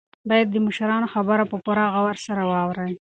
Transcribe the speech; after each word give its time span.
باید 0.29 0.47
د 0.51 0.55
مشرانو 0.67 1.11
خبره 1.13 1.43
په 1.51 1.57
پوره 1.65 1.85
غور 1.93 2.15
سره 2.27 2.41
واورئ. 2.51 2.93